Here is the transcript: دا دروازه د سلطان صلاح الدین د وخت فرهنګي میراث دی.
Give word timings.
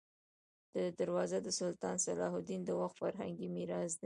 دا 0.73 0.83
دروازه 0.99 1.37
د 1.41 1.47
سلطان 1.59 1.95
صلاح 2.05 2.31
الدین 2.37 2.61
د 2.65 2.69
وخت 2.79 2.95
فرهنګي 3.01 3.47
میراث 3.55 3.91
دی. 3.97 3.99